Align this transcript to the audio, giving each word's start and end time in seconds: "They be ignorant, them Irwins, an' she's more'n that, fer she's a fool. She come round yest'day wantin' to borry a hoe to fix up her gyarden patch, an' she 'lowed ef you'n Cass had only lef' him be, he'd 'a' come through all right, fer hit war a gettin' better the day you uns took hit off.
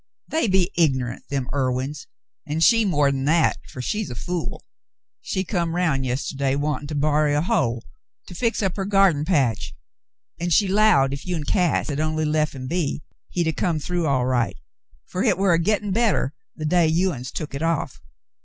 "They 0.27 0.47
be 0.47 0.71
ignorant, 0.75 1.27
them 1.29 1.47
Irwins, 1.53 2.07
an' 2.47 2.61
she's 2.61 2.87
more'n 2.87 3.25
that, 3.25 3.57
fer 3.67 3.81
she's 3.83 4.09
a 4.09 4.15
fool. 4.15 4.65
She 5.21 5.43
come 5.43 5.75
round 5.75 6.07
yest'day 6.07 6.55
wantin' 6.55 6.87
to 6.87 6.95
borry 6.95 7.35
a 7.35 7.41
hoe 7.43 7.83
to 8.25 8.33
fix 8.33 8.63
up 8.63 8.77
her 8.77 8.85
gyarden 8.87 9.25
patch, 9.25 9.75
an' 10.39 10.49
she 10.49 10.67
'lowed 10.67 11.13
ef 11.13 11.23
you'n 11.27 11.43
Cass 11.43 11.89
had 11.89 11.99
only 11.99 12.25
lef' 12.25 12.55
him 12.55 12.65
be, 12.65 13.03
he'd 13.29 13.45
'a' 13.45 13.53
come 13.53 13.77
through 13.77 14.07
all 14.07 14.25
right, 14.25 14.57
fer 15.05 15.21
hit 15.21 15.37
war 15.37 15.53
a 15.53 15.59
gettin' 15.59 15.91
better 15.91 16.33
the 16.55 16.65
day 16.65 16.87
you 16.87 17.11
uns 17.13 17.29
took 17.31 17.53
hit 17.53 17.61
off. 17.61 18.01